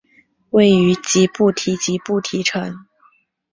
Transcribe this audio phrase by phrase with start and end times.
[0.49, 2.85] 位于吉布提吉布提城。